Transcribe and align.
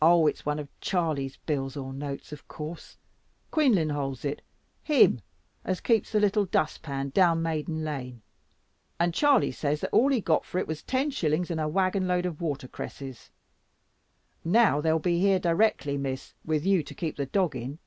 "Oh, 0.00 0.28
it's 0.28 0.46
one 0.46 0.60
of 0.60 0.68
Charley's 0.80 1.36
bills 1.38 1.76
or 1.76 1.92
notes, 1.92 2.30
of 2.30 2.46
course. 2.46 2.96
Quinlan 3.50 3.88
holds 3.90 4.24
it, 4.24 4.40
him 4.84 5.20
as 5.64 5.80
keeps 5.80 6.12
"the 6.12 6.20
little 6.20 6.44
dust 6.44 6.80
pan," 6.82 7.08
down 7.08 7.42
Maiden 7.42 7.82
Lane, 7.82 8.22
and 9.00 9.12
Charley 9.12 9.50
says 9.50 9.80
that 9.80 9.90
all 9.92 10.10
he 10.12 10.20
got 10.20 10.44
for 10.44 10.60
it 10.60 10.68
was 10.68 10.84
ten 10.84 11.10
shillings 11.10 11.50
and 11.50 11.60
a 11.60 11.66
waggon 11.66 12.06
load 12.06 12.24
of 12.24 12.40
water 12.40 12.68
cresses. 12.68 13.30
Now 14.44 14.80
they'll 14.80 15.00
be 15.00 15.18
here 15.18 15.40
directly, 15.40 15.98
Miss, 15.98 16.34
with 16.44 16.64
you 16.64 16.84
to 16.84 16.94
keep 16.94 17.16
the 17.16 17.26
dog 17.26 17.56
in. 17.56 17.80